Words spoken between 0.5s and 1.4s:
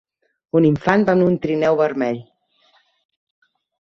Un infant va amb un